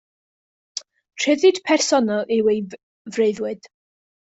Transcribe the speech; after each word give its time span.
Rhyddid 1.25 1.59
personol 1.69 2.33
yw 2.39 2.51
ei 2.55 2.59
freuddwyd. 2.73 3.73